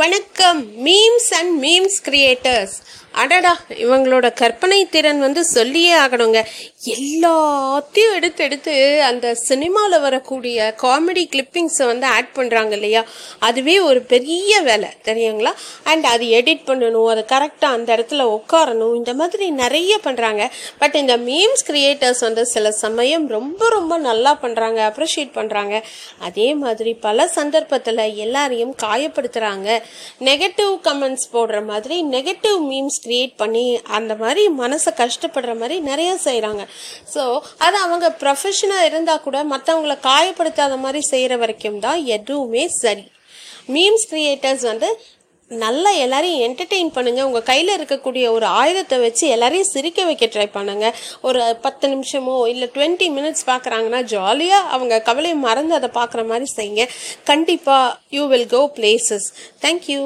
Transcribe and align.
வணக்கம். 0.00 0.84
Memes 0.84 1.30
and 1.38 1.64
memes 1.64 1.96
creators 2.04 2.76
அடடா 3.12 3.60
இவங்களோட 3.68 4.32
கற்பனை 4.32 4.86
திறன் 4.86 5.20
வந்து 5.20 5.44
சொல்லியே 5.44 5.94
ஆகணுங்க. 5.94 6.44
எல்லாத்தையும் 6.84 8.14
எடுத்து 8.14 8.44
எடுத்து 8.44 9.02
அந்த 9.02 9.34
சினிமாவில் 9.34 10.00
வரக்கூடிய 10.00 10.74
காமெடி 10.82 11.24
கிளிப்பிங்ஸை 11.32 11.86
வந்து 11.86 12.06
ஆட் 12.06 12.30
பண்ணுறாங்க 12.34 12.70
இல்லையா? 12.70 13.04
அதுவே 13.38 13.80
ஒரு 13.80 14.00
பெரிய 14.02 14.60
வேலை 14.60 14.88
தெரியுங்களா? 15.04 15.52
அண்ட் 15.82 16.04
அது 16.04 16.24
எடிட் 16.24 16.64
பண்ணணும் 16.66 17.06
அது 17.06 17.24
கரெக்டாக 17.28 17.76
அந்த 17.76 17.96
இடத்துல 17.96 18.38
உட்காரணும் 18.38 18.94
இந்த 18.94 19.14
மாதிரி 19.14 19.50
நிறைய 19.50 19.98
பண்ணுறாங்க 20.04 20.50
பட் 20.78 20.94
இந்த 20.94 21.16
மீம்ஸ் 21.16 21.66
கிரியேட்டர்ஸ் 21.70 22.20
வந்து 22.20 22.46
சில 22.46 22.70
சமயம் 22.70 23.28
ரொம்ப 23.28 23.68
ரொம்ப 23.68 23.98
நல்லா 23.98 24.38
பண்ணுறாங்க 24.42 24.80
அப்ரிஷியேட் 24.90 25.32
பண்ணுறாங்க 25.34 25.82
அதே 26.18 26.54
மாதிரி 26.54 26.94
பல 26.94 27.28
சந்தர்ப்பத்தில் 27.28 28.04
எல்லாரையும் 28.16 28.74
காயப்படுத்துகிறாங்க 28.82 29.81
நெகட்டிவ் 30.20 30.72
கமெண்ட்ஸ் 30.84 31.26
போடுற 31.32 31.64
மாதிரி 31.64 31.96
நெகட்டிவ் 32.10 32.58
மீம்ஸ் 32.68 33.00
கிரியேட் 33.04 33.34
பண்ணி 33.36 33.64
அந்த 33.92 34.14
மாதிரி 34.16 34.44
மனசை 34.58 34.92
கஷ்டப்படுற 34.98 35.54
மாதிரி 35.56 35.78
நிறைய 35.82 36.12
செய்கிறாங்க 36.24 36.64
ஸோ 37.14 37.24
அது 37.58 37.76
அவங்க 37.78 38.08
ப்ரொஃபஷனாக 38.20 38.88
இருந்தால் 38.90 39.22
கூட 39.22 39.38
மற்றவங்கள 39.46 39.96
காயப்படுத்தாத 40.04 40.76
மாதிரி 40.78 41.02
செய்கிற 41.06 41.36
வரைக்கும் 41.36 41.80
தான் 41.80 42.00
எதுவுமே 42.12 42.64
சரி. 42.76 43.04
மீம்ஸ் 43.68 44.06
கிரியேட்டர்ஸ் 44.10 44.64
வந்து 44.64 44.88
நல்லா 45.64 45.90
எல்லாரையும் 46.04 46.42
என்டர்டெயின் 46.46 46.92
பண்ணுங்கள் 46.94 47.28
உங்கள் 47.28 47.46
கையில் 47.50 47.76
இருக்கக்கூடிய 47.76 48.24
ஒரு 48.36 48.46
ஆயுதத்தை 48.60 48.98
வச்சு 48.98 49.24
எல்லாரையும் 49.28 49.70
சிரிக்க 49.72 50.04
வைக்க 50.04 50.26
ட்ரை 50.26 50.46
பண்ணுங்க. 50.56 50.86
ஒரு 51.20 51.42
பத்து 51.66 51.88
நிமிஷமோ 51.94 52.36
இல்லை 52.52 52.68
டுவெண்ட்டி 52.74 53.08
மினிட்ஸ் 53.16 53.48
பார்க்குறாங்கன்னா 53.50 54.02
ஜாலியாக 54.14 54.70
அவங்க 54.76 55.02
கவலையை 55.08 55.38
மறந்து 55.46 55.74
அதை 55.74 55.90
பார்க்குற 56.00 56.24
மாதிரி 56.32 56.48
செய்யுங்க. 56.56 56.86
கண்டிப்பாக 57.24 57.96
you 58.10 58.24
will 58.26 58.48
go 58.56 58.62
places 58.78 59.28
thank you 59.66 60.00